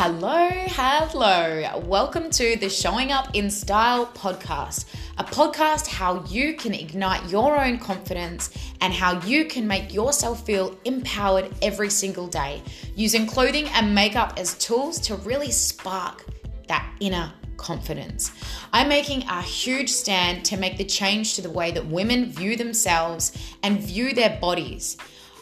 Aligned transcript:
Hello, 0.00 0.48
hello. 0.48 1.82
Welcome 1.84 2.30
to 2.30 2.54
the 2.54 2.70
Showing 2.70 3.10
Up 3.10 3.34
in 3.34 3.50
Style 3.50 4.06
podcast, 4.06 4.84
a 5.18 5.24
podcast 5.24 5.88
how 5.88 6.22
you 6.26 6.54
can 6.54 6.72
ignite 6.72 7.28
your 7.28 7.60
own 7.60 7.80
confidence 7.80 8.50
and 8.80 8.92
how 8.92 9.20
you 9.22 9.46
can 9.46 9.66
make 9.66 9.92
yourself 9.92 10.46
feel 10.46 10.78
empowered 10.84 11.52
every 11.62 11.90
single 11.90 12.28
day 12.28 12.62
using 12.94 13.26
clothing 13.26 13.66
and 13.70 13.92
makeup 13.92 14.34
as 14.36 14.56
tools 14.58 15.00
to 15.00 15.16
really 15.16 15.50
spark 15.50 16.24
that 16.68 16.88
inner 17.00 17.32
confidence. 17.56 18.30
I'm 18.72 18.88
making 18.88 19.24
a 19.24 19.42
huge 19.42 19.90
stand 19.90 20.44
to 20.44 20.56
make 20.56 20.78
the 20.78 20.84
change 20.84 21.34
to 21.34 21.42
the 21.42 21.50
way 21.50 21.72
that 21.72 21.84
women 21.84 22.30
view 22.30 22.54
themselves 22.54 23.32
and 23.64 23.80
view 23.80 24.14
their 24.14 24.38
bodies. 24.40 24.96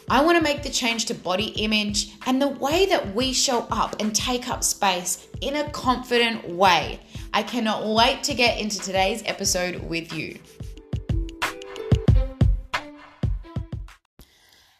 I 0.09 0.23
want 0.23 0.37
to 0.37 0.41
make 0.41 0.63
the 0.63 0.69
change 0.69 1.03
to 1.07 1.13
body 1.13 1.47
image 1.57 2.13
and 2.25 2.41
the 2.41 2.47
way 2.47 2.85
that 2.85 3.13
we 3.13 3.33
show 3.33 3.67
up 3.69 3.97
and 3.99 4.15
take 4.15 4.47
up 4.47 4.63
space 4.63 5.27
in 5.41 5.57
a 5.57 5.69
confident 5.71 6.47
way. 6.47 7.01
I 7.33 7.43
cannot 7.43 7.85
wait 7.85 8.23
to 8.23 8.33
get 8.33 8.57
into 8.57 8.79
today's 8.79 9.21
episode 9.25 9.83
with 9.89 10.13
you. 10.13 10.39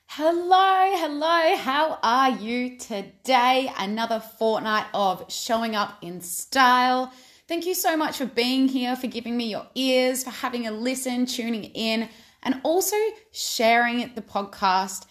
Hello, 0.05 0.91
hello, 0.95 1.57
how 1.57 1.99
are 2.01 2.29
you 2.29 2.77
today? 2.77 3.69
Another 3.77 4.21
fortnight 4.21 4.85
of 4.93 5.29
showing 5.29 5.75
up 5.75 5.97
in 6.01 6.21
style. 6.21 7.11
Thank 7.49 7.65
you 7.65 7.73
so 7.73 7.97
much 7.97 8.17
for 8.17 8.25
being 8.25 8.69
here, 8.69 8.95
for 8.95 9.07
giving 9.07 9.35
me 9.35 9.51
your 9.51 9.67
ears, 9.75 10.23
for 10.23 10.29
having 10.29 10.67
a 10.67 10.71
listen, 10.71 11.25
tuning 11.25 11.65
in, 11.65 12.07
and 12.43 12.61
also 12.63 12.95
sharing 13.33 14.13
the 14.15 14.21
podcast 14.21 15.05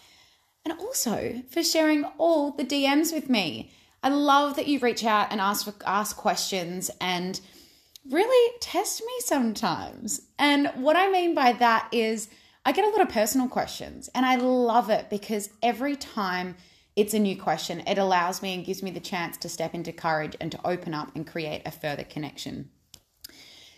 and 0.67 0.77
also 0.79 1.41
for 1.49 1.63
sharing 1.63 2.03
all 2.17 2.51
the 2.51 2.65
DMs 2.65 3.13
with 3.13 3.29
me. 3.29 3.71
I 4.03 4.09
love 4.09 4.57
that 4.57 4.67
you 4.67 4.79
reach 4.79 5.05
out 5.05 5.31
and 5.31 5.39
ask 5.39 5.63
for, 5.63 5.73
ask 5.85 6.17
questions 6.17 6.91
and 6.99 7.39
really 8.09 8.57
test 8.59 8.99
me 8.99 9.13
sometimes. 9.19 10.21
And 10.37 10.67
what 10.75 10.97
I 10.97 11.09
mean 11.09 11.33
by 11.33 11.53
that 11.53 11.87
is 11.93 12.27
I 12.65 12.73
get 12.73 12.83
a 12.83 12.89
lot 12.89 12.99
of 12.99 13.07
personal 13.07 13.47
questions 13.47 14.09
and 14.13 14.25
I 14.25 14.35
love 14.35 14.89
it 14.89 15.09
because 15.09 15.49
every 15.63 15.95
time 15.95 16.57
it's 16.97 17.13
a 17.13 17.19
new 17.19 17.41
question, 17.41 17.81
it 17.87 17.97
allows 17.97 18.41
me 18.41 18.53
and 18.53 18.65
gives 18.65 18.83
me 18.83 18.91
the 18.91 18.99
chance 18.99 19.37
to 19.37 19.49
step 19.49 19.73
into 19.73 19.93
courage 19.93 20.35
and 20.41 20.51
to 20.51 20.67
open 20.67 20.93
up 20.93 21.15
and 21.15 21.25
create 21.25 21.61
a 21.65 21.71
further 21.71 22.03
connection. 22.03 22.71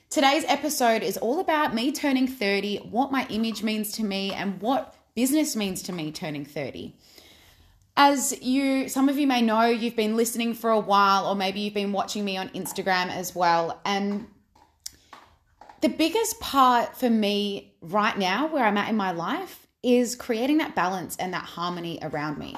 Today's 0.09 0.45
episode 0.47 1.03
is 1.03 1.17
all 1.17 1.39
about 1.39 1.75
me 1.75 1.91
turning 1.91 2.27
30, 2.27 2.77
what 2.77 3.11
my 3.11 3.27
image 3.29 3.61
means 3.61 3.91
to 3.91 4.03
me, 4.03 4.33
and 4.33 4.59
what 4.59 4.95
business 5.15 5.55
means 5.55 5.81
to 5.83 5.91
me 5.91 6.11
turning 6.11 6.45
30. 6.45 6.95
As 7.97 8.39
you, 8.41 8.87
some 8.87 9.09
of 9.09 9.17
you 9.17 9.27
may 9.27 9.41
know, 9.41 9.65
you've 9.65 9.95
been 9.95 10.15
listening 10.15 10.53
for 10.53 10.69
a 10.69 10.79
while, 10.79 11.27
or 11.27 11.35
maybe 11.35 11.59
you've 11.59 11.73
been 11.73 11.91
watching 11.91 12.23
me 12.23 12.37
on 12.37 12.49
Instagram 12.49 13.09
as 13.09 13.35
well. 13.35 13.81
And 13.83 14.27
the 15.81 15.89
biggest 15.89 16.39
part 16.39 16.95
for 16.95 17.09
me 17.09 17.73
right 17.81 18.17
now, 18.17 18.47
where 18.47 18.65
I'm 18.65 18.77
at 18.77 18.89
in 18.89 18.95
my 18.95 19.11
life, 19.11 19.67
is 19.83 20.15
creating 20.15 20.57
that 20.57 20.75
balance 20.75 21.15
and 21.17 21.33
that 21.33 21.43
harmony 21.43 21.99
around 22.01 22.37
me. 22.37 22.55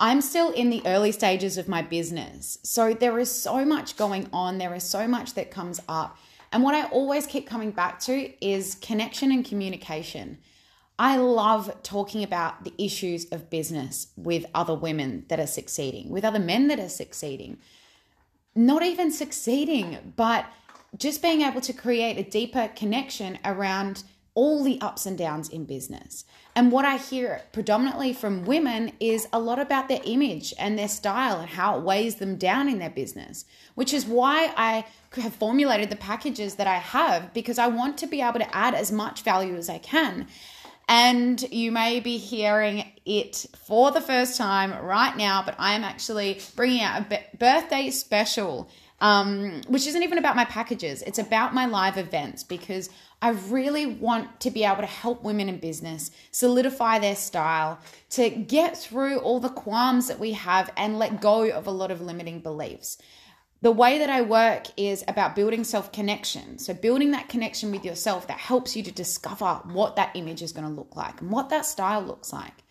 I'm 0.00 0.20
still 0.20 0.50
in 0.50 0.70
the 0.70 0.82
early 0.84 1.12
stages 1.12 1.56
of 1.58 1.68
my 1.68 1.82
business. 1.82 2.58
So 2.64 2.92
there 2.92 3.20
is 3.20 3.30
so 3.30 3.64
much 3.64 3.96
going 3.96 4.28
on, 4.32 4.58
there 4.58 4.74
is 4.74 4.82
so 4.82 5.06
much 5.06 5.34
that 5.34 5.52
comes 5.52 5.80
up. 5.88 6.18
And 6.50 6.64
what 6.64 6.74
I 6.74 6.88
always 6.88 7.26
keep 7.26 7.46
coming 7.46 7.70
back 7.70 8.00
to 8.00 8.32
is 8.44 8.74
connection 8.76 9.30
and 9.30 9.44
communication. 9.44 10.38
I 11.02 11.16
love 11.16 11.82
talking 11.82 12.22
about 12.22 12.62
the 12.62 12.72
issues 12.78 13.24
of 13.32 13.50
business 13.50 14.12
with 14.16 14.46
other 14.54 14.72
women 14.72 15.24
that 15.26 15.40
are 15.40 15.48
succeeding, 15.48 16.10
with 16.10 16.24
other 16.24 16.38
men 16.38 16.68
that 16.68 16.78
are 16.78 16.88
succeeding. 16.88 17.58
Not 18.54 18.84
even 18.84 19.10
succeeding, 19.10 20.12
but 20.14 20.46
just 20.96 21.20
being 21.20 21.40
able 21.40 21.60
to 21.62 21.72
create 21.72 22.18
a 22.18 22.30
deeper 22.30 22.70
connection 22.76 23.40
around 23.44 24.04
all 24.36 24.62
the 24.62 24.80
ups 24.80 25.04
and 25.04 25.18
downs 25.18 25.48
in 25.48 25.64
business. 25.64 26.24
And 26.54 26.70
what 26.70 26.84
I 26.84 26.98
hear 26.98 27.42
predominantly 27.50 28.12
from 28.12 28.44
women 28.44 28.92
is 29.00 29.26
a 29.32 29.40
lot 29.40 29.58
about 29.58 29.88
their 29.88 30.00
image 30.04 30.54
and 30.56 30.78
their 30.78 30.86
style 30.86 31.40
and 31.40 31.48
how 31.48 31.78
it 31.78 31.82
weighs 31.82 32.14
them 32.16 32.36
down 32.36 32.68
in 32.68 32.78
their 32.78 32.90
business, 32.90 33.44
which 33.74 33.92
is 33.92 34.06
why 34.06 34.54
I 34.56 34.84
have 35.20 35.34
formulated 35.34 35.90
the 35.90 35.96
packages 35.96 36.54
that 36.54 36.68
I 36.68 36.76
have 36.76 37.34
because 37.34 37.58
I 37.58 37.66
want 37.66 37.98
to 37.98 38.06
be 38.06 38.22
able 38.22 38.38
to 38.38 38.56
add 38.56 38.74
as 38.76 38.92
much 38.92 39.22
value 39.22 39.56
as 39.56 39.68
I 39.68 39.78
can. 39.78 40.28
And 40.88 41.40
you 41.50 41.72
may 41.72 42.00
be 42.00 42.16
hearing 42.18 42.84
it 43.06 43.46
for 43.66 43.90
the 43.90 44.00
first 44.00 44.36
time 44.36 44.72
right 44.84 45.16
now, 45.16 45.42
but 45.44 45.54
I 45.58 45.74
am 45.74 45.84
actually 45.84 46.40
bringing 46.56 46.82
out 46.82 47.00
a 47.10 47.20
birthday 47.36 47.90
special, 47.90 48.68
um, 49.00 49.62
which 49.68 49.86
isn't 49.86 50.02
even 50.02 50.18
about 50.18 50.36
my 50.36 50.44
packages. 50.44 51.02
It's 51.02 51.18
about 51.18 51.54
my 51.54 51.66
live 51.66 51.96
events 51.96 52.42
because 52.42 52.90
I 53.20 53.30
really 53.30 53.86
want 53.86 54.40
to 54.40 54.50
be 54.50 54.64
able 54.64 54.80
to 54.80 54.86
help 54.86 55.22
women 55.22 55.48
in 55.48 55.58
business 55.58 56.10
solidify 56.32 56.98
their 56.98 57.16
style, 57.16 57.78
to 58.10 58.30
get 58.30 58.76
through 58.76 59.18
all 59.18 59.38
the 59.38 59.48
qualms 59.48 60.08
that 60.08 60.18
we 60.18 60.32
have 60.32 60.72
and 60.76 60.98
let 60.98 61.20
go 61.20 61.48
of 61.48 61.66
a 61.66 61.70
lot 61.70 61.90
of 61.92 62.00
limiting 62.00 62.40
beliefs 62.40 62.98
the 63.62 63.70
way 63.70 63.98
that 63.98 64.10
I 64.10 64.22
work 64.22 64.66
is 64.76 65.04
about 65.06 65.36
building 65.36 65.64
self 65.64 65.92
connection. 65.92 66.58
So, 66.58 66.74
building 66.74 67.12
that 67.12 67.28
connection 67.28 67.70
with 67.70 67.84
yourself 67.84 68.26
that 68.26 68.38
helps 68.38 68.76
you 68.76 68.82
to 68.82 68.92
discover 68.92 69.60
what 69.64 69.96
that 69.96 70.10
image 70.14 70.42
is 70.42 70.52
going 70.52 70.68
to 70.68 70.74
look 70.74 70.94
like 70.96 71.20
and 71.20 71.30
what 71.30 71.48
that 71.50 71.64
style 71.64 72.02
looks 72.02 72.32
like. 72.32 72.64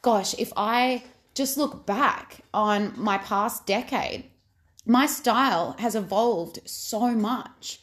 Gosh, 0.00 0.34
if 0.38 0.52
I 0.56 1.04
just 1.34 1.56
look 1.56 1.86
back 1.86 2.40
on 2.52 2.94
my 2.96 3.18
past 3.18 3.66
decade, 3.66 4.24
my 4.86 5.06
style 5.06 5.76
has 5.78 5.94
evolved 5.94 6.60
so 6.64 7.10
much. 7.10 7.80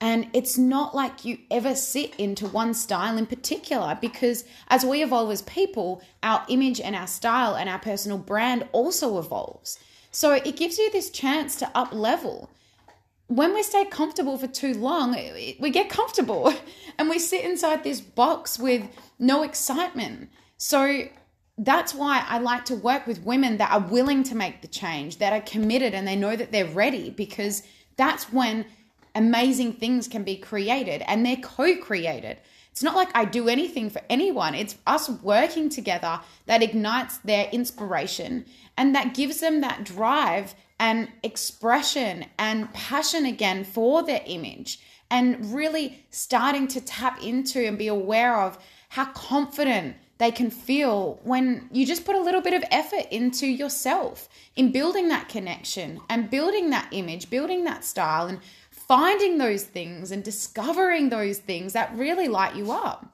And 0.00 0.28
it's 0.32 0.56
not 0.56 0.94
like 0.94 1.24
you 1.24 1.38
ever 1.50 1.74
sit 1.74 2.14
into 2.16 2.46
one 2.46 2.74
style 2.74 3.18
in 3.18 3.26
particular 3.26 3.98
because 4.00 4.44
as 4.68 4.84
we 4.84 5.02
evolve 5.02 5.30
as 5.32 5.42
people, 5.42 6.02
our 6.22 6.44
image 6.48 6.80
and 6.80 6.94
our 6.94 7.08
style 7.08 7.56
and 7.56 7.68
our 7.68 7.80
personal 7.80 8.18
brand 8.18 8.68
also 8.70 9.18
evolves. 9.18 9.78
So 10.10 10.32
it 10.32 10.56
gives 10.56 10.78
you 10.78 10.90
this 10.90 11.10
chance 11.10 11.56
to 11.56 11.70
up 11.74 11.92
level. 11.92 12.50
When 13.26 13.54
we 13.54 13.62
stay 13.62 13.84
comfortable 13.84 14.38
for 14.38 14.46
too 14.46 14.74
long, 14.74 15.12
we 15.60 15.70
get 15.70 15.90
comfortable 15.90 16.54
and 16.98 17.08
we 17.08 17.18
sit 17.18 17.44
inside 17.44 17.84
this 17.84 18.00
box 18.00 18.58
with 18.58 18.82
no 19.18 19.42
excitement. 19.42 20.30
So 20.56 21.08
that's 21.58 21.92
why 21.92 22.24
I 22.26 22.38
like 22.38 22.64
to 22.66 22.76
work 22.76 23.06
with 23.06 23.24
women 23.24 23.58
that 23.58 23.72
are 23.72 23.80
willing 23.80 24.22
to 24.24 24.34
make 24.34 24.62
the 24.62 24.68
change, 24.68 25.18
that 25.18 25.32
are 25.32 25.40
committed 25.40 25.92
and 25.92 26.06
they 26.06 26.16
know 26.16 26.36
that 26.36 26.52
they're 26.52 26.64
ready 26.64 27.10
because 27.10 27.62
that's 27.96 28.32
when 28.32 28.64
amazing 29.14 29.74
things 29.74 30.08
can 30.08 30.22
be 30.22 30.36
created 30.36 31.02
and 31.06 31.26
they're 31.26 31.36
co 31.36 31.76
created. 31.76 32.38
It's 32.70 32.82
not 32.84 32.94
like 32.94 33.08
I 33.12 33.24
do 33.24 33.48
anything 33.48 33.90
for 33.90 34.00
anyone. 34.08 34.54
It's 34.54 34.76
us 34.86 35.08
working 35.08 35.68
together 35.68 36.20
that 36.46 36.62
ignites 36.62 37.18
their 37.18 37.48
inspiration 37.50 38.44
and 38.78 38.94
that 38.94 39.12
gives 39.12 39.40
them 39.40 39.60
that 39.60 39.84
drive 39.84 40.54
and 40.78 41.08
expression 41.22 42.24
and 42.38 42.72
passion 42.72 43.26
again 43.26 43.64
for 43.64 44.02
their 44.04 44.22
image 44.24 44.80
and 45.10 45.52
really 45.52 46.04
starting 46.10 46.68
to 46.68 46.80
tap 46.80 47.22
into 47.22 47.66
and 47.66 47.76
be 47.76 47.88
aware 47.88 48.40
of 48.40 48.56
how 48.90 49.06
confident 49.06 49.96
they 50.18 50.30
can 50.30 50.50
feel 50.50 51.20
when 51.24 51.68
you 51.72 51.84
just 51.84 52.04
put 52.04 52.14
a 52.14 52.20
little 52.20 52.40
bit 52.40 52.54
of 52.54 52.64
effort 52.70 53.06
into 53.10 53.46
yourself 53.46 54.28
in 54.54 54.70
building 54.70 55.08
that 55.08 55.28
connection 55.28 56.00
and 56.08 56.30
building 56.30 56.70
that 56.70 56.88
image, 56.92 57.30
building 57.30 57.64
that 57.64 57.84
style, 57.84 58.26
and 58.28 58.40
finding 58.70 59.38
those 59.38 59.64
things 59.64 60.12
and 60.12 60.22
discovering 60.22 61.08
those 61.08 61.38
things 61.38 61.72
that 61.72 61.94
really 61.96 62.28
light 62.28 62.54
you 62.54 62.70
up. 62.70 63.12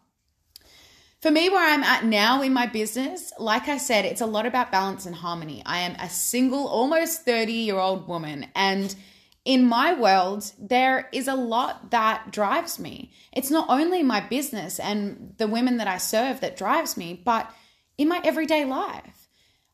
For 1.25 1.31
me, 1.31 1.49
where 1.49 1.67
I'm 1.67 1.83
at 1.83 2.05
now 2.05 2.43
in 2.43 2.53
my 2.53 2.67
business, 2.67 3.33
like 3.39 3.67
I 3.67 3.79
said, 3.79 4.05
it's 4.05 4.21
a 4.21 4.27
lot 4.27 4.45
about 4.45 4.71
balance 4.71 5.07
and 5.07 5.15
harmony. 5.15 5.63
I 5.65 5.79
am 5.79 5.93
a 5.93 6.11
single, 6.11 6.69
almost 6.69 7.25
30 7.25 7.51
year 7.51 7.79
old 7.79 8.07
woman, 8.07 8.49
and 8.55 8.95
in 9.43 9.65
my 9.65 9.99
world, 9.99 10.53
there 10.59 11.09
is 11.13 11.27
a 11.27 11.35
lot 11.35 11.93
that 11.93 12.31
drives 12.31 12.79
me. 12.79 13.11
It's 13.33 13.51
not 13.51 13.71
only 13.71 14.03
my 14.03 14.21
business 14.21 14.79
and 14.79 15.33
the 15.39 15.47
women 15.47 15.79
that 15.79 15.89
I 15.89 15.97
serve 15.97 16.43
that 16.43 16.59
drives 16.59 16.95
me, 16.99 17.19
but 17.25 17.51
in 17.97 18.07
my 18.07 18.21
everyday 18.23 18.67
life. 18.67 19.31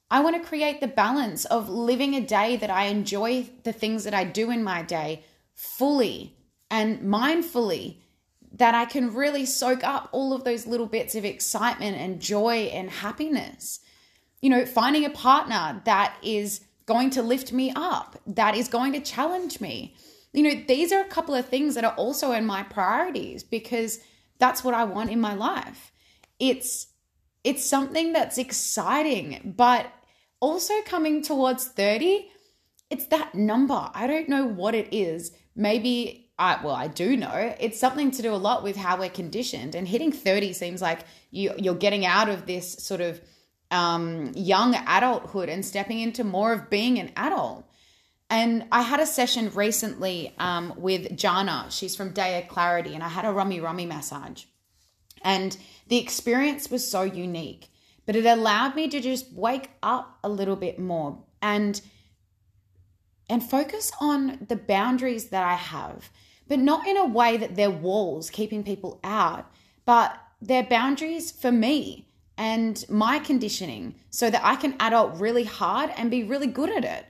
I 0.09 0.21
want 0.21 0.41
to 0.41 0.49
create 0.49 0.81
the 0.81 0.87
balance 0.87 1.47
of 1.47 1.69
living 1.69 2.15
a 2.15 2.21
day 2.21 2.59
that 2.59 2.71
I 2.71 2.85
enjoy 2.85 3.51
the 3.65 3.73
things 3.73 4.05
that 4.05 4.15
I 4.15 4.23
do 4.23 4.53
in 4.53 4.63
my 4.63 4.83
day 4.83 5.25
fully 5.57 6.37
and 6.71 7.01
mindfully 7.01 8.00
that 8.61 8.75
I 8.75 8.85
can 8.85 9.15
really 9.15 9.47
soak 9.47 9.83
up 9.83 10.11
all 10.13 10.35
of 10.35 10.45
those 10.45 10.67
little 10.67 10.87
bits 10.87 11.15
of 11.15 11.25
excitement 11.25 11.97
and 11.97 12.21
joy 12.21 12.69
and 12.75 12.91
happiness. 12.91 13.81
You 14.43 14.51
know, 14.51 14.67
finding 14.67 15.07
a 15.07 15.11
partner 15.11 15.81
that 15.87 16.15
is 16.23 16.61
going 16.85 17.09
to 17.11 17.23
lift 17.23 17.55
me 17.55 17.73
up, 17.75 18.21
that 18.27 18.55
is 18.55 18.69
going 18.69 18.93
to 18.93 19.01
challenge 19.01 19.63
me. 19.63 19.95
You 20.35 20.43
know, 20.43 20.63
these 20.69 20.93
are 20.93 21.01
a 21.01 21.09
couple 21.09 21.35
of 21.35 21.49
things 21.49 21.75
that 21.75 21.87
are 21.87 21.95
also 21.95 22.33
in 22.33 22.45
my 22.45 22.63
priorities 22.63 23.43
because 23.43 23.99
that's 24.39 24.63
what 24.63 24.75
I 24.75 24.85
want 24.85 25.11
in 25.11 25.23
my 25.23 25.33
life. 25.33 25.91
It's 26.39 26.89
it's 27.43 27.65
something 27.65 28.13
that's 28.13 28.37
exciting, 28.37 29.55
but 29.57 29.91
also 30.39 30.75
coming 30.85 31.23
towards 31.23 31.65
30, 31.65 32.29
it's 32.91 33.07
that 33.07 33.35
number. 33.35 33.91
I 33.95 34.07
don't 34.07 34.29
know 34.29 34.45
what 34.45 34.75
it 34.75 34.93
is. 34.93 35.33
Maybe 35.57 36.30
I 36.41 36.59
well, 36.65 36.75
I 36.75 36.89
do 36.89 37.17
know. 37.19 37.55
It's 37.61 37.79
something 37.79 38.11
to 38.13 38.23
do 38.23 38.35
a 38.35 38.37
lot 38.37 38.63
with 38.63 38.75
how 38.75 38.99
we're 38.99 39.11
conditioned. 39.11 39.75
And 39.75 39.87
hitting 39.87 40.11
30 40.11 40.55
seems 40.55 40.81
like 40.81 41.01
you 41.31 41.53
you're 41.59 41.75
getting 41.75 42.07
out 42.07 42.31
of 42.31 42.47
this 42.47 42.73
sort 42.83 43.03
of 43.03 43.21
um, 43.71 44.33
young 44.35 44.75
adulthood 44.75 45.49
and 45.51 45.65
stepping 45.65 46.01
into 46.01 46.25
more 46.25 46.53
of 46.55 46.71
being 46.71 46.99
an 46.99 47.13
adult. 47.15 47.67
And 48.31 48.65
I 48.73 48.83
had 48.83 49.01
a 49.01 49.07
session 49.07 49.51
recently 49.55 50.35
um, 50.39 50.73
with 50.77 51.17
Jana. 51.17 51.67
She's 51.69 51.95
from 51.95 52.13
Day 52.13 52.41
of 52.41 52.49
Clarity, 52.49 52.95
and 52.95 53.03
I 53.03 53.09
had 53.09 53.27
a 53.27 53.33
rummy 53.33 53.61
rummy 53.61 53.87
massage. 53.87 54.45
And 55.23 55.57
the 55.89 55.99
experience 55.99 56.71
was 56.71 56.89
so 56.89 57.03
unique, 57.03 57.69
but 58.07 58.17
it 58.17 58.25
allowed 58.25 58.75
me 58.77 58.89
to 58.89 59.01
just 59.01 59.31
wake 59.33 59.69
up 59.83 60.19
a 60.25 60.29
little 60.31 60.57
bit 60.57 60.79
more 60.79 61.23
and 61.43 61.81
and 63.29 63.49
focus 63.49 63.93
on 64.01 64.47
the 64.49 64.57
boundaries 64.57 65.29
that 65.29 65.45
I 65.45 65.55
have, 65.55 66.11
but 66.51 66.59
not 66.59 66.85
in 66.85 66.97
a 66.97 67.07
way 67.07 67.37
that 67.37 67.55
they're 67.55 67.71
walls 67.71 68.29
keeping 68.29 68.65
people 68.65 68.99
out, 69.05 69.49
but 69.85 70.19
they're 70.43 70.65
boundaries 70.65 71.31
for 71.31 71.53
me 71.53 72.09
and 72.37 72.85
my 72.89 73.21
conditioning 73.21 73.95
so 74.11 74.29
that 74.29 74.45
I 74.45 74.57
can 74.57 74.75
adult 74.81 75.21
really 75.21 75.45
hard 75.45 75.93
and 75.97 76.11
be 76.11 76.25
really 76.25 76.49
good 76.49 76.71
at 76.71 76.85
it. 76.85 77.07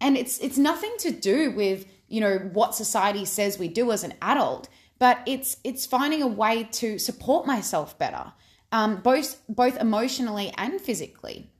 And 0.00 0.16
it's 0.16 0.38
it's 0.38 0.58
nothing 0.58 0.94
to 1.00 1.10
do 1.10 1.50
with, 1.50 1.86
you 2.06 2.20
know, 2.20 2.38
what 2.52 2.76
society 2.76 3.24
says 3.24 3.58
we 3.58 3.66
do 3.66 3.90
as 3.90 4.04
an 4.04 4.14
adult, 4.22 4.68
but 5.00 5.18
it's 5.26 5.56
it's 5.64 5.84
finding 5.84 6.22
a 6.22 6.28
way 6.28 6.62
to 6.62 7.00
support 7.00 7.46
myself 7.46 7.98
better, 7.98 8.32
um, 8.70 9.00
both 9.00 9.40
both 9.48 9.76
emotionally 9.76 10.54
and 10.56 10.80
physically. 10.80 11.50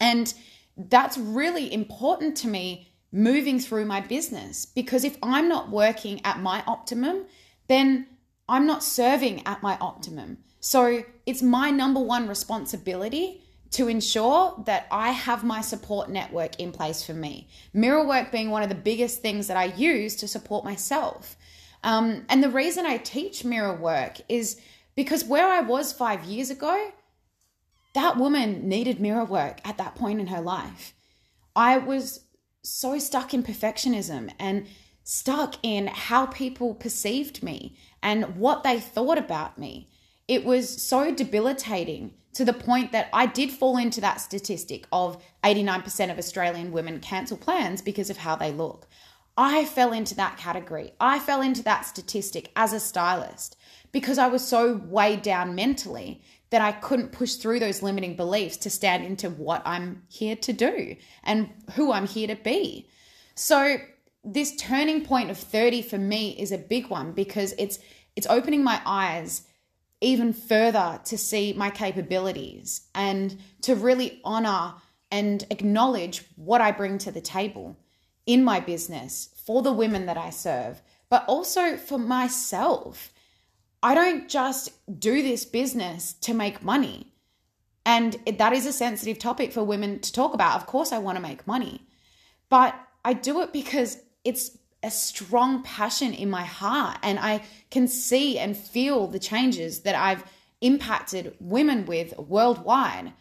And 0.00 0.32
that's 0.74 1.18
really 1.18 1.70
important 1.70 2.34
to 2.38 2.48
me 2.48 2.89
moving 3.12 3.58
through 3.58 3.84
my 3.84 4.00
business 4.00 4.64
because 4.66 5.04
if 5.04 5.16
I'm 5.22 5.48
not 5.48 5.70
working 5.70 6.20
at 6.24 6.40
my 6.40 6.62
optimum, 6.66 7.24
then 7.68 8.06
I'm 8.48 8.66
not 8.66 8.82
serving 8.82 9.46
at 9.46 9.62
my 9.62 9.76
optimum. 9.80 10.38
So 10.60 11.04
it's 11.26 11.42
my 11.42 11.70
number 11.70 12.00
one 12.00 12.28
responsibility 12.28 13.42
to 13.72 13.88
ensure 13.88 14.62
that 14.66 14.86
I 14.90 15.10
have 15.12 15.44
my 15.44 15.60
support 15.60 16.10
network 16.10 16.58
in 16.58 16.72
place 16.72 17.04
for 17.04 17.14
me. 17.14 17.48
Mirror 17.72 18.06
work 18.06 18.32
being 18.32 18.50
one 18.50 18.62
of 18.62 18.68
the 18.68 18.74
biggest 18.74 19.22
things 19.22 19.46
that 19.46 19.56
I 19.56 19.66
use 19.66 20.16
to 20.16 20.28
support 20.28 20.64
myself. 20.64 21.36
Um, 21.84 22.26
and 22.28 22.42
the 22.42 22.50
reason 22.50 22.84
I 22.84 22.98
teach 22.98 23.44
mirror 23.44 23.74
work 23.74 24.18
is 24.28 24.60
because 24.96 25.24
where 25.24 25.48
I 25.48 25.60
was 25.60 25.92
five 25.92 26.24
years 26.24 26.50
ago, 26.50 26.90
that 27.94 28.16
woman 28.16 28.68
needed 28.68 29.00
mirror 29.00 29.24
work 29.24 29.60
at 29.64 29.78
that 29.78 29.94
point 29.94 30.20
in 30.20 30.26
her 30.28 30.40
life. 30.40 30.92
I 31.54 31.78
was 31.78 32.20
so 32.62 32.98
stuck 32.98 33.32
in 33.32 33.42
perfectionism 33.42 34.30
and 34.38 34.66
stuck 35.02 35.56
in 35.62 35.86
how 35.88 36.26
people 36.26 36.74
perceived 36.74 37.42
me 37.42 37.76
and 38.02 38.36
what 38.36 38.62
they 38.62 38.78
thought 38.78 39.18
about 39.18 39.58
me. 39.58 39.88
It 40.28 40.44
was 40.44 40.82
so 40.82 41.12
debilitating 41.12 42.14
to 42.34 42.44
the 42.44 42.52
point 42.52 42.92
that 42.92 43.08
I 43.12 43.26
did 43.26 43.50
fall 43.50 43.76
into 43.76 44.00
that 44.02 44.20
statistic 44.20 44.86
of 44.92 45.22
89% 45.42 46.10
of 46.10 46.18
Australian 46.18 46.70
women 46.70 47.00
cancel 47.00 47.36
plans 47.36 47.82
because 47.82 48.10
of 48.10 48.18
how 48.18 48.36
they 48.36 48.52
look. 48.52 48.86
I 49.36 49.64
fell 49.64 49.92
into 49.92 50.14
that 50.16 50.36
category. 50.36 50.92
I 51.00 51.18
fell 51.18 51.40
into 51.40 51.62
that 51.64 51.86
statistic 51.86 52.52
as 52.54 52.72
a 52.72 52.80
stylist 52.80 53.56
because 53.90 54.18
I 54.18 54.28
was 54.28 54.46
so 54.46 54.76
weighed 54.84 55.22
down 55.22 55.54
mentally 55.54 56.22
that 56.50 56.60
I 56.60 56.72
couldn't 56.72 57.12
push 57.12 57.34
through 57.34 57.60
those 57.60 57.82
limiting 57.82 58.16
beliefs 58.16 58.56
to 58.58 58.70
stand 58.70 59.04
into 59.04 59.30
what 59.30 59.62
I'm 59.64 60.02
here 60.08 60.36
to 60.36 60.52
do 60.52 60.96
and 61.22 61.50
who 61.74 61.92
I'm 61.92 62.06
here 62.06 62.26
to 62.28 62.36
be. 62.36 62.88
So 63.34 63.78
this 64.24 64.56
turning 64.56 65.04
point 65.04 65.30
of 65.30 65.38
30 65.38 65.82
for 65.82 65.98
me 65.98 66.30
is 66.38 66.52
a 66.52 66.58
big 66.58 66.88
one 66.88 67.12
because 67.12 67.54
it's 67.58 67.78
it's 68.16 68.26
opening 68.26 68.64
my 68.64 68.80
eyes 68.84 69.42
even 70.00 70.32
further 70.32 71.00
to 71.04 71.16
see 71.16 71.52
my 71.52 71.70
capabilities 71.70 72.82
and 72.94 73.38
to 73.62 73.74
really 73.74 74.20
honor 74.24 74.74
and 75.10 75.44
acknowledge 75.50 76.24
what 76.36 76.60
I 76.60 76.72
bring 76.72 76.98
to 76.98 77.12
the 77.12 77.20
table 77.20 77.76
in 78.26 78.42
my 78.44 78.60
business 78.60 79.30
for 79.44 79.62
the 79.62 79.72
women 79.72 80.06
that 80.06 80.16
I 80.16 80.30
serve, 80.30 80.82
but 81.08 81.24
also 81.26 81.76
for 81.76 81.98
myself 81.98 83.12
I 83.82 83.94
don't 83.94 84.28
just 84.28 84.72
do 85.00 85.22
this 85.22 85.44
business 85.44 86.12
to 86.14 86.34
make 86.34 86.62
money. 86.62 87.12
And 87.86 88.18
that 88.38 88.52
is 88.52 88.66
a 88.66 88.72
sensitive 88.72 89.18
topic 89.18 89.52
for 89.52 89.64
women 89.64 90.00
to 90.00 90.12
talk 90.12 90.34
about. 90.34 90.60
Of 90.60 90.66
course, 90.66 90.92
I 90.92 90.98
want 90.98 91.16
to 91.16 91.22
make 91.22 91.46
money, 91.46 91.86
but 92.48 92.74
I 93.04 93.14
do 93.14 93.40
it 93.40 93.52
because 93.52 93.98
it's 94.22 94.56
a 94.82 94.90
strong 94.90 95.62
passion 95.62 96.12
in 96.12 96.30
my 96.30 96.44
heart 96.44 96.98
and 97.02 97.18
I 97.18 97.42
can 97.70 97.88
see 97.88 98.38
and 98.38 98.56
feel 98.56 99.06
the 99.06 99.18
changes 99.18 99.80
that 99.80 99.94
I've 99.94 100.24
impacted 100.60 101.34
women 101.40 101.86
with 101.86 102.16
worldwide. 102.18 103.12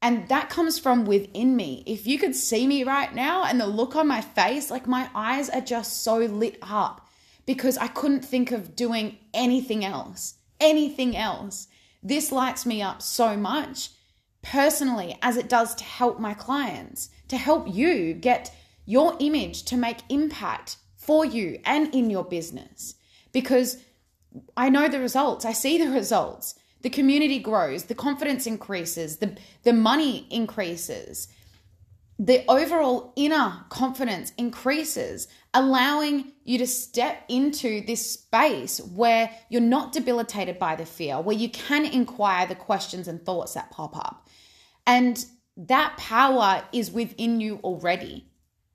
And 0.00 0.26
that 0.28 0.50
comes 0.50 0.78
from 0.78 1.04
within 1.04 1.54
me. 1.54 1.84
If 1.86 2.06
you 2.06 2.18
could 2.18 2.34
see 2.34 2.66
me 2.66 2.82
right 2.82 3.14
now 3.14 3.44
and 3.44 3.60
the 3.60 3.66
look 3.66 3.94
on 3.94 4.08
my 4.08 4.20
face, 4.20 4.70
like 4.70 4.86
my 4.86 5.08
eyes 5.14 5.48
are 5.48 5.60
just 5.60 6.02
so 6.02 6.16
lit 6.16 6.58
up 6.62 7.01
because 7.46 7.76
I 7.78 7.88
couldn't 7.88 8.24
think 8.24 8.52
of 8.52 8.76
doing 8.76 9.18
anything 9.34 9.84
else. 9.84 10.34
Anything 10.60 11.16
else. 11.16 11.68
This 12.02 12.32
lights 12.32 12.66
me 12.66 12.82
up 12.82 13.02
so 13.02 13.36
much 13.36 13.90
personally 14.42 15.16
as 15.22 15.36
it 15.36 15.48
does 15.48 15.74
to 15.76 15.84
help 15.84 16.18
my 16.18 16.34
clients, 16.34 17.10
to 17.28 17.36
help 17.36 17.72
you 17.72 18.12
get 18.12 18.54
your 18.84 19.16
image 19.20 19.62
to 19.64 19.76
make 19.76 19.98
impact 20.08 20.76
for 20.96 21.24
you 21.24 21.60
and 21.64 21.94
in 21.94 22.10
your 22.10 22.24
business. 22.24 22.94
Because 23.32 23.78
I 24.56 24.68
know 24.68 24.88
the 24.88 25.00
results, 25.00 25.44
I 25.44 25.52
see 25.52 25.78
the 25.78 25.90
results. 25.90 26.54
The 26.82 26.90
community 26.90 27.38
grows, 27.38 27.84
the 27.84 27.94
confidence 27.94 28.46
increases, 28.46 29.18
the, 29.18 29.36
the 29.62 29.72
money 29.72 30.26
increases 30.30 31.28
the 32.24 32.44
overall 32.48 33.12
inner 33.16 33.64
confidence 33.68 34.32
increases, 34.38 35.26
allowing 35.52 36.30
you 36.44 36.56
to 36.58 36.68
step 36.68 37.24
into 37.28 37.84
this 37.84 38.12
space 38.12 38.80
where 38.80 39.28
you're 39.48 39.60
not 39.60 39.90
debilitated 39.90 40.56
by 40.56 40.76
the 40.76 40.86
fear, 40.86 41.20
where 41.20 41.36
you 41.36 41.48
can 41.48 41.84
inquire 41.84 42.46
the 42.46 42.54
questions 42.54 43.08
and 43.08 43.26
thoughts 43.26 43.54
that 43.54 43.72
pop 43.72 43.96
up. 43.96 44.28
And 44.86 45.24
that 45.56 45.96
power 45.96 46.62
is 46.72 46.92
within 46.92 47.40
you 47.40 47.58
already. 47.64 48.28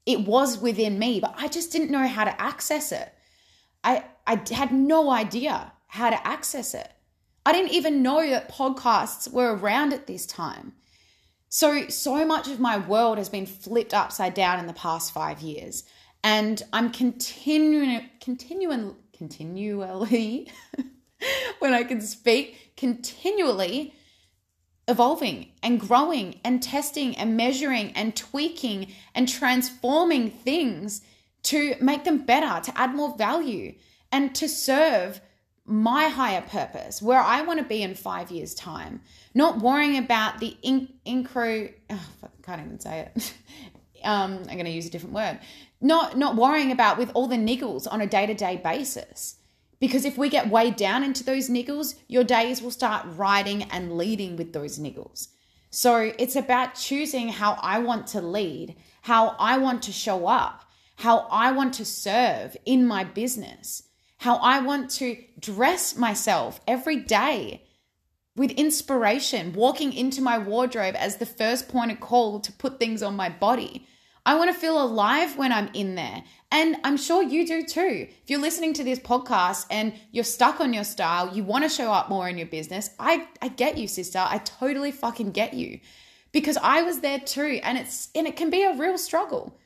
It 0.05 0.27
was 0.27 0.57
within 0.57 0.99
me, 0.99 1.21
but 1.21 1.33
I 1.37 1.47
just 1.47 1.71
didn't 1.71 1.91
know 1.91 2.05
how 2.05 2.25
to 2.25 2.41
access 2.41 2.91
it. 2.91 3.13
I, 3.81 4.03
I 4.25 4.41
had 4.51 4.73
no 4.73 5.09
idea 5.09 5.71
how 5.87 6.09
to 6.09 6.27
access 6.27 6.73
it. 6.73 6.91
I 7.45 7.53
didn't 7.53 7.71
even 7.71 8.03
know 8.03 8.29
that 8.29 8.51
podcasts 8.51 9.31
were 9.31 9.55
around 9.55 9.93
at 9.93 10.05
this 10.05 10.25
time. 10.25 10.73
So, 11.49 11.87
so 11.87 12.25
much 12.25 12.47
of 12.47 12.59
my 12.59 12.77
world 12.77 13.17
has 13.17 13.29
been 13.29 13.45
flipped 13.45 13.93
upside 13.93 14.33
down 14.33 14.59
in 14.59 14.67
the 14.67 14.73
past 14.73 15.13
five 15.13 15.41
years. 15.41 15.83
And 16.23 16.61
I'm 16.73 16.91
continuing, 16.91 18.09
continuing, 18.19 18.95
continually, 19.13 20.51
when 21.59 21.73
I 21.73 21.83
can 21.83 22.01
speak, 22.01 22.73
continually 22.75 23.93
evolving 24.87 25.51
and 25.61 25.79
growing 25.79 26.39
and 26.43 26.63
testing 26.63 27.15
and 27.17 27.37
measuring 27.37 27.91
and 27.91 28.15
tweaking 28.15 28.87
and 29.13 29.27
transforming 29.27 30.29
things 30.29 31.01
to 31.43 31.75
make 31.79 32.03
them 32.03 32.25
better, 32.25 32.61
to 32.65 32.77
add 32.77 32.93
more 32.93 33.15
value, 33.17 33.73
and 34.11 34.33
to 34.35 34.49
serve 34.49 35.21
my 35.65 36.07
higher 36.07 36.41
purpose, 36.41 37.01
where 37.01 37.19
I 37.19 37.41
want 37.41 37.59
to 37.59 37.65
be 37.65 37.83
in 37.83 37.93
five 37.93 38.31
years' 38.31 38.55
time. 38.55 39.01
Not 39.37 39.59
worrying 39.59 39.97
about 39.97 40.39
the 40.39 40.57
in- 40.63 40.89
incro, 41.05 41.71
oh, 41.91 42.07
I 42.23 42.27
can't 42.41 42.61
even 42.65 42.79
say 42.79 43.01
it. 43.01 43.33
um, 44.03 44.39
I'm 44.49 44.55
going 44.55 44.65
to 44.65 44.71
use 44.71 44.87
a 44.87 44.89
different 44.89 45.13
word. 45.13 45.39
Not 45.79 46.17
not 46.17 46.35
worrying 46.35 46.71
about 46.71 46.97
with 46.97 47.11
all 47.13 47.27
the 47.27 47.35
niggles 47.35 47.87
on 47.89 48.01
a 48.01 48.07
day 48.07 48.25
to 48.25 48.33
day 48.33 48.57
basis. 48.57 49.35
Because 49.79 50.05
if 50.05 50.17
we 50.17 50.27
get 50.29 50.49
weighed 50.49 50.75
down 50.75 51.03
into 51.03 51.23
those 51.23 51.51
niggles, 51.51 51.93
your 52.07 52.23
days 52.23 52.63
will 52.63 52.71
start 52.71 53.05
riding 53.15 53.61
and 53.63 53.95
leading 53.95 54.35
with 54.35 54.53
those 54.53 54.79
niggles. 54.79 55.27
So 55.69 56.11
it's 56.17 56.35
about 56.35 56.73
choosing 56.73 57.29
how 57.29 57.59
I 57.61 57.77
want 57.77 58.07
to 58.07 58.21
lead, 58.21 58.75
how 59.01 59.35
I 59.37 59.59
want 59.59 59.83
to 59.83 59.91
show 59.91 60.25
up, 60.25 60.63
how 60.95 61.27
I 61.29 61.51
want 61.51 61.75
to 61.75 61.85
serve 61.85 62.57
in 62.65 62.87
my 62.87 63.03
business 63.03 63.83
how 64.17 64.37
I 64.37 64.59
want 64.59 64.89
to 64.91 65.23
dress 65.39 65.95
myself 65.95 66.59
every 66.67 66.97
day 66.97 67.66
with 68.37 68.51
inspiration, 68.51 69.51
walking 69.51 69.91
into 69.91 70.21
my 70.21 70.37
wardrobe 70.37 70.95
as 70.95 71.17
the 71.17 71.25
first 71.25 71.67
point 71.67 71.91
of 71.91 71.99
call 71.99 72.39
to 72.39 72.51
put 72.53 72.79
things 72.79 73.03
on 73.03 73.15
my 73.15 73.27
body. 73.27 73.87
I 74.27 74.35
want 74.35 74.53
to 74.53 74.59
feel 74.59 74.81
alive 74.81 75.37
when 75.37 75.51
I'm 75.51 75.69
in 75.73 75.95
there. 75.95 76.23
And 76.51 76.77
I'm 76.83 76.97
sure 76.97 77.23
you 77.23 77.47
do 77.47 77.63
too. 77.63 78.07
If 78.09 78.29
you're 78.29 78.39
listening 78.39 78.73
to 78.73 78.83
this 78.83 78.99
podcast 78.99 79.65
and 79.71 79.93
you're 80.11 80.23
stuck 80.23 80.61
on 80.61 80.73
your 80.73 80.83
style, 80.83 81.35
you 81.35 81.43
want 81.43 81.63
to 81.63 81.69
show 81.69 81.91
up 81.91 82.09
more 82.09 82.29
in 82.29 82.37
your 82.37 82.47
business, 82.47 82.89
I, 82.99 83.27
I 83.41 83.47
get 83.47 83.77
you, 83.77 83.87
sister. 83.87 84.19
I 84.19 84.37
totally 84.39 84.91
fucking 84.91 85.31
get 85.31 85.53
you. 85.53 85.79
Because 86.31 86.57
I 86.57 86.83
was 86.83 86.99
there 86.99 87.19
too. 87.19 87.59
And 87.63 87.77
it's 87.77 88.09
and 88.13 88.27
it 88.27 88.35
can 88.35 88.49
be 88.49 88.63
a 88.63 88.75
real 88.75 88.97
struggle. 88.97 89.57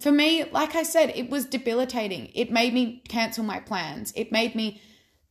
For 0.00 0.10
me, 0.10 0.44
like 0.44 0.74
I 0.74 0.84
said, 0.84 1.10
it 1.10 1.28
was 1.28 1.44
debilitating. 1.44 2.30
It 2.34 2.50
made 2.50 2.74
me 2.74 3.02
cancel 3.08 3.44
my 3.44 3.60
plans. 3.60 4.12
It 4.16 4.32
made 4.32 4.54
me 4.54 4.80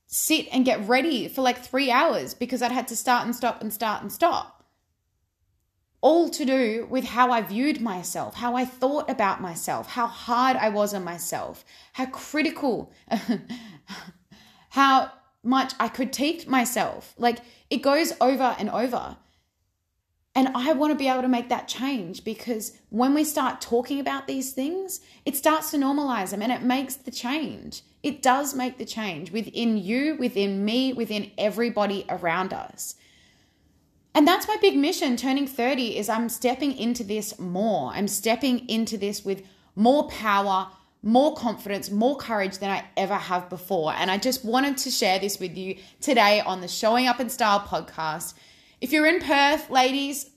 sit 0.07 0.47
and 0.51 0.65
get 0.65 0.87
ready 0.87 1.27
for 1.27 1.41
like 1.41 1.63
three 1.63 1.89
hours 1.91 2.33
because 2.33 2.61
I'd 2.61 2.71
had 2.71 2.87
to 2.89 2.95
start 2.95 3.25
and 3.25 3.35
stop 3.35 3.61
and 3.61 3.73
start 3.73 4.01
and 4.01 4.11
stop. 4.11 4.63
All 6.01 6.29
to 6.29 6.43
do 6.43 6.85
with 6.89 7.05
how 7.05 7.31
I 7.31 7.41
viewed 7.41 7.79
myself, 7.79 8.35
how 8.35 8.55
I 8.55 8.65
thought 8.65 9.09
about 9.09 9.41
myself, 9.41 9.91
how 9.91 10.07
hard 10.07 10.57
I 10.57 10.69
was 10.69 10.93
on 10.93 11.03
myself, 11.03 11.63
how 11.93 12.07
critical, 12.07 12.91
how 14.69 15.11
much 15.43 15.73
I 15.79 15.87
critiqued 15.87 16.47
myself. 16.47 17.13
Like 17.17 17.39
it 17.69 17.77
goes 17.77 18.13
over 18.19 18.55
and 18.59 18.69
over. 18.69 19.17
And 20.35 20.49
I 20.55 20.73
want 20.73 20.91
to 20.91 20.97
be 20.97 21.07
able 21.07 21.21
to 21.21 21.27
make 21.27 21.49
that 21.49 21.67
change 21.67 22.23
because 22.23 22.75
when 22.89 23.13
we 23.13 23.23
start 23.23 23.61
talking 23.61 23.99
about 23.99 24.25
these 24.25 24.51
things, 24.51 24.99
it 25.25 25.35
starts 25.35 25.69
to 25.71 25.77
normalize 25.77 26.31
them 26.31 26.41
and 26.41 26.51
it 26.51 26.63
makes 26.63 26.95
the 26.95 27.11
change. 27.11 27.83
It 28.01 28.23
does 28.23 28.55
make 28.55 28.79
the 28.79 28.85
change 28.85 29.31
within 29.31 29.77
you, 29.77 30.15
within 30.15 30.65
me, 30.65 30.91
within 30.91 31.31
everybody 31.37 32.05
around 32.09 32.51
us. 32.51 32.95
And 34.15 34.27
that's 34.27 34.47
my 34.47 34.57
big 34.59 34.75
mission 34.75 35.17
turning 35.17 35.47
30 35.47 35.97
is 35.97 36.09
I'm 36.09 36.29
stepping 36.29 36.77
into 36.77 37.03
this 37.03 37.37
more. 37.37 37.91
I'm 37.93 38.07
stepping 38.07 38.67
into 38.67 38.97
this 38.97 39.23
with 39.23 39.43
more 39.75 40.07
power, 40.07 40.67
more 41.03 41.35
confidence, 41.35 41.91
more 41.91 42.15
courage 42.15 42.57
than 42.57 42.71
I 42.71 42.85
ever 42.97 43.15
have 43.15 43.49
before. 43.49 43.93
And 43.93 44.09
I 44.09 44.17
just 44.17 44.43
wanted 44.43 44.77
to 44.77 44.91
share 44.91 45.19
this 45.19 45.39
with 45.39 45.55
you 45.55 45.77
today 46.01 46.41
on 46.41 46.61
the 46.61 46.67
Showing 46.67 47.07
Up 47.07 47.19
in 47.19 47.29
Style 47.29 47.59
podcast 47.59 48.33
if 48.83 48.91
you're 48.91 49.07
in 49.07 49.21
Perth, 49.21 49.69
ladies, 49.69 50.29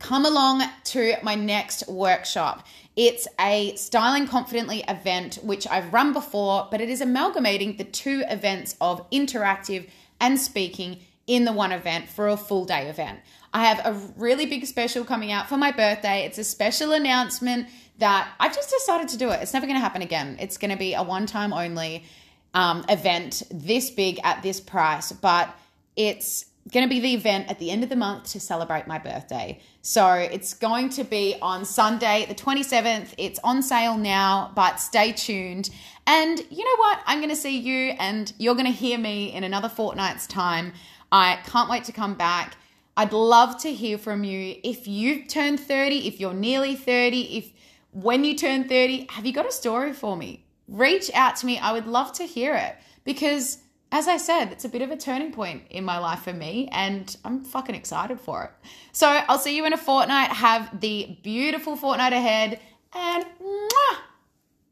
come 0.00 0.26
along 0.26 0.60
to 0.82 1.14
my 1.22 1.36
next 1.36 1.86
workshop. 1.86 2.66
It's 2.96 3.28
a 3.38 3.76
Styling 3.76 4.26
Confidently 4.26 4.82
event, 4.88 5.38
which 5.44 5.68
I've 5.68 5.92
run 5.92 6.12
before, 6.12 6.66
but 6.68 6.80
it 6.80 6.88
is 6.88 7.00
amalgamating 7.00 7.76
the 7.76 7.84
two 7.84 8.24
events 8.28 8.74
of 8.80 9.08
interactive 9.10 9.88
and 10.20 10.36
speaking 10.36 10.98
in 11.28 11.44
the 11.44 11.52
one 11.52 11.70
event 11.70 12.08
for 12.08 12.26
a 12.26 12.36
full 12.36 12.64
day 12.64 12.88
event. 12.88 13.20
I 13.54 13.66
have 13.66 13.80
a 13.86 13.92
really 14.16 14.46
big 14.46 14.66
special 14.66 15.04
coming 15.04 15.30
out 15.30 15.48
for 15.48 15.56
my 15.56 15.70
birthday. 15.70 16.24
It's 16.24 16.38
a 16.38 16.44
special 16.44 16.90
announcement 16.90 17.68
that 17.98 18.28
I've 18.40 18.52
just 18.52 18.68
decided 18.68 19.10
to 19.10 19.16
do 19.16 19.30
it. 19.30 19.40
It's 19.42 19.54
never 19.54 19.64
going 19.64 19.78
to 19.78 19.80
happen 19.80 20.02
again. 20.02 20.38
It's 20.40 20.58
going 20.58 20.72
to 20.72 20.76
be 20.76 20.94
a 20.94 21.04
one 21.04 21.26
time 21.26 21.52
only 21.52 22.04
um, 22.52 22.84
event 22.88 23.44
this 23.48 23.92
big 23.92 24.18
at 24.24 24.42
this 24.42 24.58
price, 24.58 25.12
but 25.12 25.56
it's 25.94 26.46
going 26.72 26.84
to 26.86 26.92
be 26.92 27.00
the 27.00 27.14
event 27.14 27.48
at 27.48 27.58
the 27.58 27.70
end 27.70 27.84
of 27.84 27.88
the 27.88 27.96
month 27.96 28.24
to 28.32 28.40
celebrate 28.40 28.86
my 28.86 28.98
birthday. 28.98 29.60
So 29.82 30.12
it's 30.12 30.54
going 30.54 30.88
to 30.90 31.04
be 31.04 31.36
on 31.40 31.64
Sunday, 31.64 32.26
the 32.28 32.34
27th. 32.34 33.14
It's 33.18 33.38
on 33.44 33.62
sale 33.62 33.96
now, 33.96 34.52
but 34.54 34.80
stay 34.80 35.12
tuned. 35.12 35.70
And 36.06 36.38
you 36.50 36.64
know 36.64 36.76
what? 36.78 37.00
I'm 37.06 37.18
going 37.18 37.30
to 37.30 37.36
see 37.36 37.56
you 37.58 37.94
and 37.98 38.32
you're 38.38 38.54
going 38.54 38.66
to 38.66 38.72
hear 38.72 38.98
me 38.98 39.32
in 39.32 39.44
another 39.44 39.68
fortnight's 39.68 40.26
time. 40.26 40.72
I 41.12 41.38
can't 41.46 41.70
wait 41.70 41.84
to 41.84 41.92
come 41.92 42.14
back. 42.14 42.56
I'd 42.96 43.12
love 43.12 43.60
to 43.62 43.72
hear 43.72 43.98
from 43.98 44.24
you. 44.24 44.56
If 44.64 44.88
you've 44.88 45.28
turned 45.28 45.60
30, 45.60 46.08
if 46.08 46.18
you're 46.18 46.34
nearly 46.34 46.74
30, 46.74 47.36
if 47.38 47.52
when 47.92 48.24
you 48.24 48.34
turn 48.36 48.68
30, 48.68 49.06
have 49.10 49.24
you 49.24 49.32
got 49.32 49.46
a 49.46 49.52
story 49.52 49.92
for 49.92 50.16
me? 50.16 50.44
Reach 50.66 51.10
out 51.14 51.36
to 51.36 51.46
me. 51.46 51.58
I 51.58 51.72
would 51.72 51.86
love 51.86 52.12
to 52.14 52.24
hear 52.24 52.54
it 52.54 52.76
because 53.04 53.58
as 53.92 54.08
I 54.08 54.16
said, 54.16 54.52
it's 54.52 54.64
a 54.64 54.68
bit 54.68 54.82
of 54.82 54.90
a 54.90 54.96
turning 54.96 55.32
point 55.32 55.62
in 55.70 55.84
my 55.84 55.98
life 55.98 56.20
for 56.20 56.32
me, 56.32 56.68
and 56.72 57.16
I'm 57.24 57.44
fucking 57.44 57.74
excited 57.74 58.20
for 58.20 58.44
it. 58.44 58.50
So 58.92 59.06
I'll 59.08 59.38
see 59.38 59.56
you 59.56 59.64
in 59.64 59.72
a 59.72 59.78
fortnight. 59.78 60.30
Have 60.30 60.80
the 60.80 61.16
beautiful 61.22 61.76
fortnight 61.76 62.12
ahead, 62.12 62.60
and 62.92 63.24